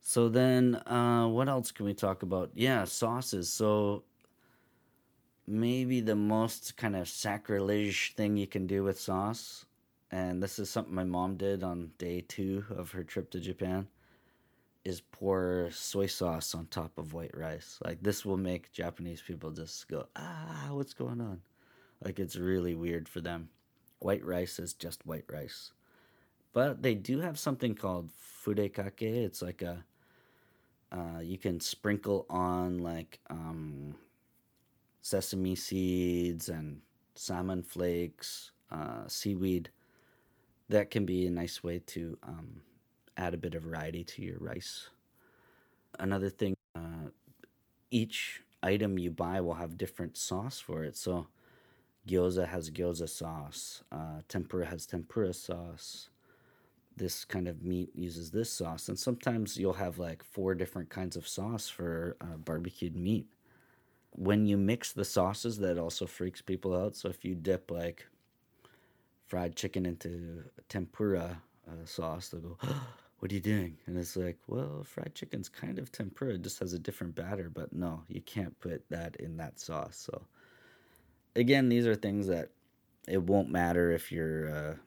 So 0.00 0.28
then, 0.28 0.76
uh, 0.86 1.28
what 1.28 1.48
else 1.48 1.70
can 1.70 1.86
we 1.86 1.94
talk 1.94 2.22
about? 2.22 2.50
Yeah, 2.54 2.84
sauces. 2.84 3.52
So 3.52 4.04
maybe 5.46 6.00
the 6.00 6.16
most 6.16 6.76
kind 6.76 6.96
of 6.96 7.08
sacrilege 7.08 8.14
thing 8.16 8.36
you 8.36 8.46
can 8.46 8.66
do 8.66 8.82
with 8.84 8.98
sauce, 8.98 9.66
and 10.10 10.42
this 10.42 10.58
is 10.58 10.70
something 10.70 10.94
my 10.94 11.04
mom 11.04 11.36
did 11.36 11.62
on 11.62 11.90
day 11.98 12.20
two 12.20 12.64
of 12.70 12.90
her 12.92 13.04
trip 13.04 13.30
to 13.30 13.40
Japan, 13.40 13.88
is 14.84 15.00
pour 15.00 15.68
soy 15.70 16.06
sauce 16.06 16.54
on 16.54 16.66
top 16.66 16.96
of 16.98 17.12
white 17.12 17.36
rice. 17.36 17.78
Like 17.84 18.02
this 18.02 18.24
will 18.24 18.36
make 18.36 18.72
Japanese 18.72 19.22
people 19.22 19.50
just 19.50 19.86
go, 19.88 20.06
ah, 20.16 20.68
what's 20.70 20.94
going 20.94 21.20
on? 21.20 21.42
Like 22.02 22.18
it's 22.18 22.36
really 22.36 22.74
weird 22.74 23.08
for 23.08 23.20
them. 23.20 23.50
White 24.00 24.24
rice 24.24 24.58
is 24.58 24.72
just 24.74 25.06
white 25.06 25.24
rice. 25.30 25.72
But 26.52 26.82
they 26.82 26.94
do 26.94 27.20
have 27.20 27.38
something 27.38 27.74
called 27.74 28.10
furikake. 28.44 29.02
It's 29.02 29.40
like 29.42 29.62
a 29.62 29.84
uh, 30.92 31.20
you 31.22 31.38
can 31.38 31.60
sprinkle 31.60 32.26
on 32.28 32.78
like 32.78 33.20
um, 33.30 33.94
sesame 35.02 35.54
seeds 35.54 36.48
and 36.48 36.80
salmon 37.14 37.62
flakes, 37.62 38.50
uh, 38.72 39.06
seaweed. 39.06 39.70
That 40.68 40.90
can 40.90 41.04
be 41.04 41.26
a 41.26 41.30
nice 41.30 41.62
way 41.62 41.80
to 41.86 42.18
um, 42.22 42.62
add 43.16 43.34
a 43.34 43.38
bit 43.38 43.54
of 43.54 43.62
variety 43.62 44.04
to 44.04 44.22
your 44.22 44.38
rice. 44.38 44.88
Another 45.98 46.30
thing, 46.30 46.56
uh, 46.74 47.10
each 47.90 48.42
item 48.62 48.98
you 48.98 49.10
buy 49.10 49.40
will 49.40 49.54
have 49.54 49.76
different 49.78 50.16
sauce 50.16 50.60
for 50.60 50.84
it. 50.84 50.96
So, 50.96 51.26
gyoza 52.10 52.46
has 52.48 52.70
gyoza 52.70 53.08
sauce, 53.08 53.82
uh, 53.92 54.20
tempura 54.28 54.66
has 54.66 54.86
tempura 54.86 55.32
sauce. 55.32 56.08
This 56.96 57.24
kind 57.24 57.48
of 57.48 57.62
meat 57.62 57.90
uses 57.94 58.30
this 58.30 58.52
sauce, 58.52 58.88
and 58.88 58.98
sometimes 58.98 59.56
you'll 59.56 59.74
have 59.74 59.98
like 59.98 60.22
four 60.24 60.54
different 60.54 60.90
kinds 60.90 61.16
of 61.16 61.26
sauce 61.26 61.68
for 61.68 62.16
uh, 62.20 62.36
barbecued 62.36 62.96
meat. 62.96 63.26
When 64.10 64.46
you 64.46 64.56
mix 64.56 64.92
the 64.92 65.04
sauces, 65.04 65.58
that 65.58 65.78
also 65.78 66.06
freaks 66.06 66.42
people 66.42 66.74
out. 66.76 66.96
So 66.96 67.08
if 67.08 67.24
you 67.24 67.34
dip 67.34 67.70
like 67.70 68.06
fried 69.26 69.54
chicken 69.54 69.86
into 69.86 70.42
tempura 70.68 71.40
uh, 71.68 71.84
sauce, 71.84 72.28
they'll 72.28 72.40
go, 72.40 72.58
what 73.20 73.30
are 73.30 73.34
you 73.34 73.40
doing? 73.40 73.76
And 73.86 73.96
it's 73.96 74.16
like, 74.16 74.38
well, 74.48 74.82
fried 74.82 75.14
chicken's 75.14 75.48
kind 75.48 75.78
of 75.78 75.92
tempura, 75.92 76.34
it 76.34 76.42
just 76.42 76.58
has 76.58 76.72
a 76.72 76.78
different 76.78 77.14
batter, 77.14 77.48
but 77.48 77.72
no, 77.72 78.02
you 78.08 78.20
can't 78.22 78.58
put 78.60 78.82
that 78.90 79.16
in 79.16 79.36
that 79.36 79.60
sauce. 79.60 79.96
So, 79.96 80.22
again, 81.36 81.68
these 81.68 81.86
are 81.86 81.94
things 81.94 82.26
that 82.26 82.50
it 83.08 83.22
won't 83.22 83.50
matter 83.50 83.90
if 83.90 84.12
you're 84.12 84.46
a 84.46 84.80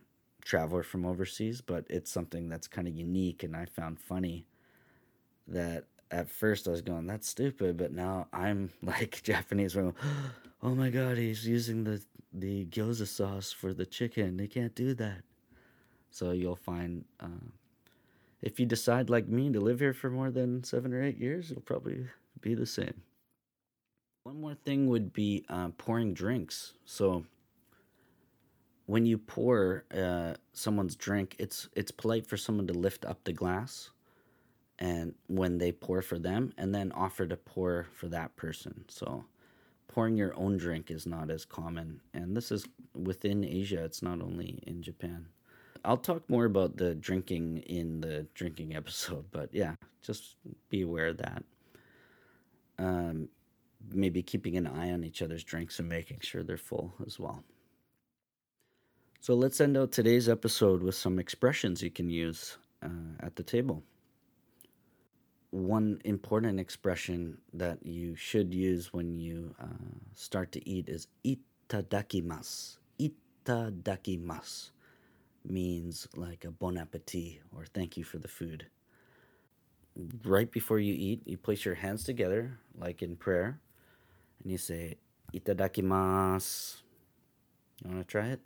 traveler 0.43 0.83
from 0.83 1.05
overseas, 1.05 1.61
but 1.61 1.85
it's 1.89 2.11
something 2.11 2.49
that's 2.49 2.67
kind 2.67 2.87
of 2.87 2.95
unique. 2.95 3.43
And 3.43 3.55
I 3.55 3.65
found 3.65 3.99
funny 3.99 4.45
that 5.47 5.85
at 6.11 6.29
first 6.29 6.67
I 6.67 6.71
was 6.71 6.81
going, 6.81 7.07
that's 7.07 7.27
stupid, 7.27 7.77
but 7.77 7.91
now 7.91 8.27
I'm 8.31 8.69
like 8.81 9.21
Japanese, 9.23 9.75
going, 9.75 9.95
oh 10.63 10.75
my 10.75 10.89
god, 10.89 11.17
he's 11.17 11.47
using 11.47 11.83
the, 11.83 12.01
the 12.33 12.65
gyoza 12.65 13.07
sauce 13.07 13.51
for 13.51 13.73
the 13.73 13.85
chicken. 13.85 14.37
They 14.37 14.47
can't 14.47 14.75
do 14.75 14.93
that. 14.95 15.23
So 16.11 16.31
you'll 16.31 16.55
find. 16.55 17.05
Uh, 17.19 17.49
if 18.43 18.59
you 18.59 18.65
decide, 18.65 19.09
like 19.09 19.27
me, 19.27 19.49
to 19.51 19.59
live 19.61 19.79
here 19.79 19.93
for 19.93 20.09
more 20.09 20.29
than 20.29 20.65
seven 20.65 20.93
or 20.93 21.01
eight 21.01 21.17
years, 21.17 21.49
it'll 21.49 21.63
probably 21.63 22.05
be 22.41 22.53
the 22.53 22.65
same. 22.65 23.01
One 24.23 24.39
more 24.39 24.55
thing 24.55 24.87
would 24.87 25.11
be 25.11 25.43
uh, 25.49 25.69
pouring 25.77 26.13
drinks. 26.13 26.73
So 26.85 27.25
when 28.85 29.05
you 29.05 29.17
pour 29.17 29.83
uh, 29.93 30.35
someone's 30.53 30.95
drink, 30.95 31.35
it's 31.39 31.67
it's 31.75 31.91
polite 31.91 32.25
for 32.25 32.37
someone 32.37 32.67
to 32.67 32.73
lift 32.73 33.03
up 33.03 33.21
the 33.25 33.33
glass, 33.33 33.89
and 34.79 35.13
when 35.27 35.57
they 35.57 35.73
pour 35.73 36.01
for 36.01 36.17
them, 36.17 36.53
and 36.57 36.73
then 36.73 36.93
offer 36.93 37.25
to 37.27 37.35
pour 37.35 37.87
for 37.93 38.07
that 38.07 38.33
person. 38.37 38.85
So 38.87 39.25
pouring 39.89 40.15
your 40.15 40.33
own 40.37 40.55
drink 40.55 40.89
is 40.89 41.05
not 41.05 41.29
as 41.29 41.43
common, 41.43 41.99
and 42.13 42.35
this 42.35 42.49
is 42.49 42.65
within 42.95 43.43
Asia. 43.43 43.83
It's 43.83 44.01
not 44.01 44.21
only 44.21 44.63
in 44.65 44.81
Japan. 44.81 45.27
I'll 45.83 45.97
talk 45.97 46.29
more 46.29 46.45
about 46.45 46.77
the 46.77 46.95
drinking 46.95 47.57
in 47.65 47.99
the 47.99 48.25
drinking 48.35 48.73
episode, 48.81 49.25
but 49.31 49.49
yeah, 49.53 49.75
just 50.01 50.37
be 50.69 50.81
aware 50.81 51.07
of 51.07 51.17
that. 51.17 51.43
Um, 52.79 53.27
maybe 53.91 54.21
keeping 54.21 54.57
an 54.57 54.67
eye 54.67 54.91
on 54.91 55.03
each 55.03 55.21
other's 55.21 55.43
drinks 55.43 55.79
and 55.79 55.89
making 55.89 56.19
sure 56.21 56.43
they're 56.43 56.57
full 56.57 56.93
as 57.05 57.19
well. 57.19 57.43
So 59.19 59.33
let's 59.35 59.61
end 59.61 59.77
out 59.77 59.91
today's 59.91 60.27
episode 60.27 60.83
with 60.83 60.95
some 60.95 61.17
expressions 61.17 61.81
you 61.81 61.89
can 61.89 62.09
use 62.09 62.57
uh, 62.83 63.15
at 63.21 63.35
the 63.35 63.43
table. 63.43 63.83
One 65.51 66.01
important 66.03 66.59
expression 66.59 67.37
that 67.53 67.85
you 67.85 68.15
should 68.15 68.53
use 68.53 68.91
when 68.91 69.13
you 69.17 69.55
uh, 69.61 69.67
start 70.13 70.51
to 70.53 70.69
eat 70.69 70.89
is 70.89 71.07
itadakimasu. 71.23 72.77
Itadakimasu 72.99 74.71
means 75.45 76.07
like 76.15 76.45
a 76.45 76.51
bon 76.51 76.77
appetit 76.77 77.41
or 77.55 77.65
thank 77.73 77.97
you 77.97 78.03
for 78.03 78.17
the 78.17 78.27
food. 78.27 78.65
Right 80.25 80.51
before 80.51 80.79
you 80.79 80.93
eat, 80.93 81.21
you 81.25 81.37
place 81.37 81.63
your 81.63 81.75
hands 81.75 82.03
together, 82.03 82.57
like 82.77 83.01
in 83.01 83.15
prayer, 83.15 83.59
and 84.43 84.51
you 84.51 84.57
say, 84.57 84.97
Itadakimasu. 85.33 86.81
You 87.83 87.89
want 87.89 88.07
to 88.07 88.11
try 88.11 88.27
it? 88.27 88.41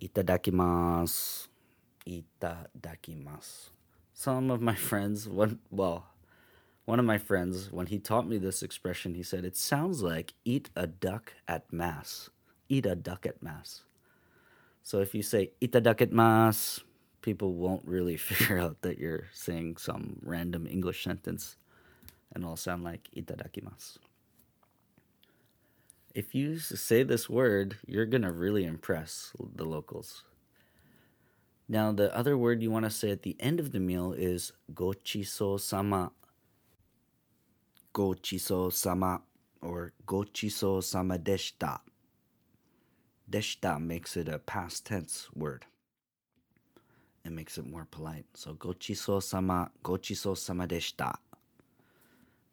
Itadakimasu. 0.00 1.48
Itadakimasu. 2.06 3.70
Some 4.14 4.50
of 4.50 4.60
my 4.60 4.74
friends, 4.74 5.28
one, 5.28 5.58
well, 5.70 6.06
one 6.84 6.98
of 6.98 7.04
my 7.04 7.18
friends, 7.18 7.70
when 7.70 7.86
he 7.86 7.98
taught 7.98 8.26
me 8.26 8.38
this 8.38 8.62
expression, 8.62 9.14
he 9.14 9.22
said, 9.22 9.44
It 9.44 9.56
sounds 9.56 10.02
like 10.02 10.34
eat 10.44 10.70
a 10.74 10.86
duck 10.86 11.32
at 11.46 11.72
Mass. 11.72 12.30
Eat 12.68 12.86
a 12.86 12.96
duck 12.96 13.26
at 13.26 13.42
Mass. 13.42 13.82
So 14.82 15.00
if 15.00 15.14
you 15.14 15.22
say 15.22 15.52
itadakimasu, 15.60 16.82
people 17.20 17.54
won't 17.54 17.86
really 17.86 18.16
figure 18.28 18.58
out 18.58 18.82
that 18.82 18.98
you're 18.98 19.28
saying 19.32 19.76
some 19.76 20.18
random 20.22 20.66
English 20.66 21.04
sentence 21.04 21.56
and 22.34 22.42
it'll 22.42 22.56
sound 22.56 22.82
like 22.82 23.08
itadakimasu. 23.16 23.98
If 26.14 26.34
you 26.34 26.58
say 26.58 27.02
this 27.02 27.28
word, 27.28 27.76
you're 27.86 28.06
going 28.06 28.22
to 28.22 28.32
really 28.32 28.64
impress 28.64 29.32
the 29.54 29.64
locals. 29.64 30.24
Now, 31.68 31.92
the 31.92 32.14
other 32.14 32.36
word 32.36 32.62
you 32.62 32.70
want 32.70 32.84
to 32.84 32.90
say 32.90 33.10
at 33.10 33.22
the 33.22 33.36
end 33.40 33.60
of 33.60 33.72
the 33.72 33.80
meal 33.80 34.12
is 34.12 34.52
gochiso 34.74 35.58
sama. 35.58 36.12
Gochiso 37.94 38.72
sama 38.72 39.22
or 39.62 39.92
gochiso 40.06 40.82
sama 40.82 41.18
deshita 41.18 41.80
deshita 43.32 43.80
makes 43.80 44.16
it 44.16 44.28
a 44.28 44.38
past 44.38 44.86
tense 44.86 45.28
word. 45.34 45.64
It 47.24 47.32
makes 47.32 47.56
it 47.56 47.66
more 47.66 47.86
polite. 47.90 48.26
So 48.34 48.54
gochiso 48.54 49.22
sama, 49.22 49.70
gochiso 49.82 50.36
sama 50.36 50.66
deshita. 50.66 51.16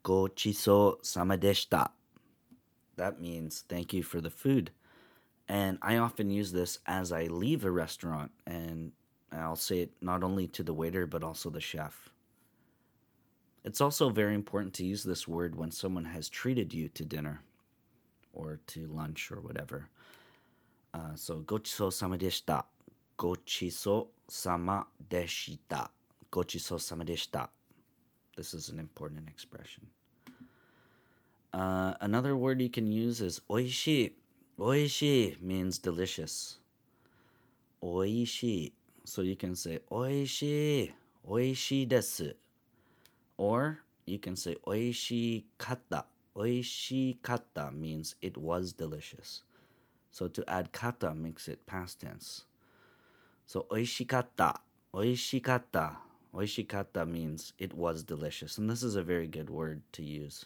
Gochiso 0.04 1.04
sama 1.04 1.38
deshita. 1.38 1.90
That 3.00 3.22
means 3.22 3.64
thank 3.70 3.94
you 3.94 4.04
for 4.04 4.20
the 4.20 4.30
food. 4.30 4.72
And 5.48 5.78
I 5.82 5.96
often 5.96 6.30
use 6.30 6.52
this 6.52 6.80
as 6.86 7.14
I 7.14 7.24
leave 7.24 7.64
a 7.64 7.72
restaurant, 7.72 8.32
and 8.46 8.92
I'll 9.32 9.56
say 9.56 9.80
it 9.80 9.92
not 10.02 10.22
only 10.22 10.48
to 10.50 10.64
the 10.64 10.74
waiter, 10.74 11.08
but 11.08 11.24
also 11.24 11.50
the 11.50 11.62
chef. 11.62 12.10
It's 13.64 13.80
also 13.80 14.10
very 14.10 14.36
important 14.36 14.74
to 14.76 14.86
use 14.86 15.06
this 15.06 15.30
word 15.30 15.56
when 15.56 15.72
someone 15.72 16.04
has 16.04 16.28
treated 16.28 16.74
you 16.74 16.90
to 16.90 17.06
dinner 17.06 17.42
or 18.34 18.60
to 18.68 18.86
lunch 18.88 19.32
or 19.32 19.40
whatever. 19.40 19.88
Uh, 20.94 21.16
so, 21.16 21.40
gochiso 21.40 21.94
sama 21.94 22.18
deshita. 22.18 22.66
Gochiso 23.18 24.08
sama 24.28 24.88
deshita. 25.10 25.88
Gochiso 26.34 26.78
sama 26.78 27.06
deshita. 27.06 27.48
This 28.36 28.54
is 28.54 28.68
an 28.68 28.78
important 28.78 29.30
expression. 29.30 29.88
Uh, 31.54 31.94
another 32.02 32.38
word 32.38 32.62
you 32.62 32.70
can 32.70 32.92
use 32.92 33.22
is 33.22 33.42
oishi. 33.50 34.14
Oishi 34.60 35.42
means 35.42 35.80
delicious. 35.80 36.60
Oishi. 37.84 38.74
So 39.06 39.22
you 39.22 39.36
can 39.36 39.56
say 39.56 39.80
oishi, 39.92 40.92
oishi 41.28 41.88
desu. 41.88 42.34
Or 43.38 43.80
you 44.06 44.20
can 44.20 44.36
say 44.36 44.56
oishi 44.68 45.46
kata. 45.58 46.06
Oishikatta 46.36 47.74
means 47.74 48.16
it 48.22 48.38
was 48.38 48.72
delicious. 48.74 49.42
So 50.12 50.28
to 50.28 50.48
add 50.50 50.72
kata 50.72 51.14
makes 51.16 51.48
it 51.48 51.66
past 51.66 52.02
tense. 52.02 52.44
So 53.46 53.66
oishikatta, 53.72 54.60
Oishi 54.94 55.42
kata 56.68 57.06
means 57.06 57.54
it 57.58 57.74
was 57.74 58.04
delicious. 58.04 58.58
And 58.58 58.70
this 58.70 58.84
is 58.84 58.96
a 58.96 59.04
very 59.04 59.28
good 59.28 59.50
word 59.50 59.82
to 59.94 60.04
use 60.04 60.46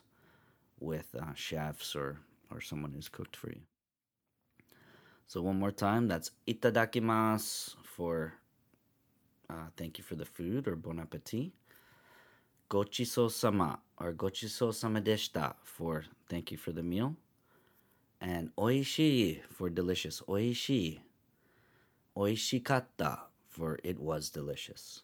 with 0.84 1.16
uh, 1.20 1.34
chefs 1.34 1.96
or, 1.96 2.20
or 2.52 2.62
someone 2.62 2.92
who's 2.92 3.10
cooked 3.10 3.36
for 3.36 3.50
you. 3.50 3.62
So 5.28 5.42
one 5.42 5.58
more 5.58 5.72
time, 5.72 6.08
that's 6.08 6.32
itadakimasu 6.48 7.76
for 7.84 8.34
uh, 9.50 9.68
thank 9.78 9.98
you 9.98 10.04
for 10.04 10.16
the 10.16 10.26
food 10.26 10.68
or 10.68 10.76
bon 10.76 11.00
appetit. 11.00 11.52
Gochiso 12.70 13.32
sama 13.32 13.80
or 14.00 14.14
gochiso 14.14 14.74
sama 14.74 15.02
deshita 15.02 15.56
for 15.64 16.04
thank 16.30 16.52
you 16.52 16.58
for 16.58 16.72
the 16.72 16.84
meal. 16.84 17.16
And 18.20 18.56
oishii 18.56 19.42
for 19.50 19.70
delicious. 19.70 20.22
Oishii. 20.28 21.00
Oishikatta 22.18 23.20
for 23.48 23.80
it 23.84 24.00
was 24.00 24.30
delicious. 24.30 25.04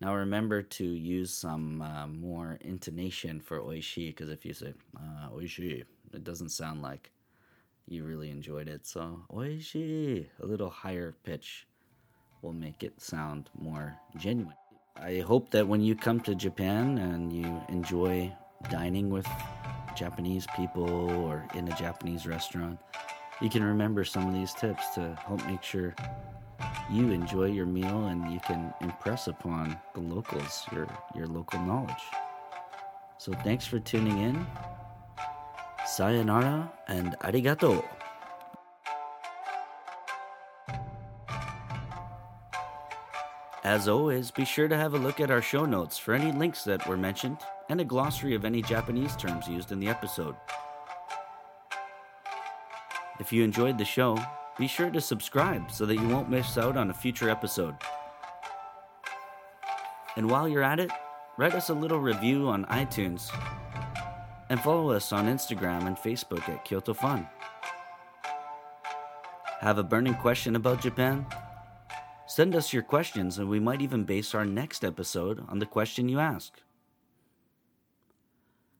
Now 0.00 0.14
remember 0.14 0.62
to 0.62 0.84
use 0.84 1.32
some 1.32 1.80
uh, 1.80 2.06
more 2.06 2.58
intonation 2.60 3.40
for 3.40 3.60
oishii 3.60 4.08
because 4.08 4.28
if 4.28 4.44
you 4.44 4.52
say 4.52 4.74
uh, 4.96 5.30
oishii, 5.34 5.84
it 6.12 6.24
doesn't 6.24 6.50
sound 6.50 6.82
like 6.82 7.10
you 7.88 8.04
really 8.04 8.30
enjoyed 8.30 8.68
it. 8.68 8.86
So 8.86 9.22
oishii, 9.32 10.26
a 10.42 10.46
little 10.46 10.68
higher 10.68 11.14
pitch 11.24 11.66
will 12.42 12.52
make 12.52 12.82
it 12.82 13.00
sound 13.00 13.48
more 13.58 13.96
genuine. 14.18 14.54
I 14.96 15.20
hope 15.20 15.50
that 15.50 15.66
when 15.66 15.80
you 15.80 15.94
come 15.94 16.20
to 16.20 16.34
Japan 16.34 16.98
and 16.98 17.32
you 17.32 17.60
enjoy 17.68 18.32
dining 18.70 19.10
with 19.10 19.26
Japanese 19.94 20.46
people 20.56 20.88
or 20.88 21.46
in 21.54 21.68
a 21.68 21.76
Japanese 21.76 22.26
restaurant, 22.26 22.78
you 23.40 23.50
can 23.50 23.62
remember 23.62 24.04
some 24.04 24.26
of 24.26 24.34
these 24.34 24.54
tips 24.54 24.94
to 24.94 25.14
help 25.26 25.44
make 25.46 25.62
sure 25.62 25.94
you 26.90 27.10
enjoy 27.10 27.46
your 27.46 27.66
meal 27.66 28.06
and 28.06 28.32
you 28.32 28.40
can 28.40 28.72
impress 28.80 29.26
upon 29.26 29.76
the 29.94 30.00
locals 30.00 30.64
your 30.72 30.86
your 31.14 31.26
local 31.26 31.60
knowledge. 31.60 32.04
So 33.18 33.32
thanks 33.32 33.66
for 33.66 33.80
tuning 33.80 34.18
in. 34.18 34.46
Sayonara 35.86 36.70
and 36.88 37.16
arigato. 37.20 37.84
As 43.64 43.88
always, 43.88 44.30
be 44.30 44.44
sure 44.44 44.68
to 44.68 44.76
have 44.76 44.94
a 44.94 44.98
look 44.98 45.18
at 45.18 45.30
our 45.30 45.42
show 45.42 45.66
notes 45.66 45.98
for 45.98 46.14
any 46.14 46.30
links 46.30 46.62
that 46.64 46.86
were 46.86 46.96
mentioned 46.96 47.38
and 47.68 47.80
a 47.80 47.84
glossary 47.84 48.36
of 48.36 48.44
any 48.44 48.62
Japanese 48.62 49.16
terms 49.16 49.48
used 49.48 49.72
in 49.72 49.80
the 49.80 49.88
episode. 49.88 50.36
If 53.18 53.32
you 53.32 53.42
enjoyed 53.42 53.76
the 53.76 53.84
show, 53.84 54.16
be 54.58 54.66
sure 54.66 54.90
to 54.90 55.00
subscribe 55.00 55.70
so 55.70 55.84
that 55.86 55.96
you 55.96 56.08
won't 56.08 56.30
miss 56.30 56.56
out 56.56 56.76
on 56.76 56.90
a 56.90 56.94
future 56.94 57.28
episode. 57.28 57.74
And 60.16 60.30
while 60.30 60.48
you're 60.48 60.62
at 60.62 60.80
it, 60.80 60.90
write 61.36 61.54
us 61.54 61.68
a 61.68 61.74
little 61.74 62.00
review 62.00 62.48
on 62.48 62.64
iTunes 62.66 63.30
and 64.48 64.60
follow 64.60 64.90
us 64.90 65.12
on 65.12 65.26
Instagram 65.26 65.86
and 65.86 65.96
Facebook 65.96 66.48
at 66.48 66.64
Kyoto 66.64 66.94
Fun. 66.94 67.28
Have 69.60 69.78
a 69.78 69.82
burning 69.82 70.14
question 70.14 70.56
about 70.56 70.80
Japan? 70.80 71.26
Send 72.26 72.56
us 72.56 72.72
your 72.72 72.82
questions 72.82 73.38
and 73.38 73.48
we 73.48 73.60
might 73.60 73.82
even 73.82 74.04
base 74.04 74.34
our 74.34 74.44
next 74.44 74.84
episode 74.84 75.44
on 75.48 75.58
the 75.58 75.66
question 75.66 76.08
you 76.08 76.18
ask. 76.18 76.52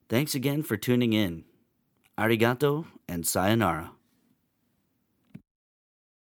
Thanks 0.09 0.35
again 0.35 0.63
for 0.63 0.77
tuning 0.77 1.13
in. 1.13 1.45
Arigato 2.17 2.87
and 3.09 3.27
sayonara. 3.27 3.96